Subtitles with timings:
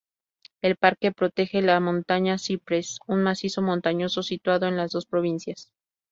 [0.63, 5.71] El parque protege la montañas cypress, un macizo montañoso situado en las dos provincias.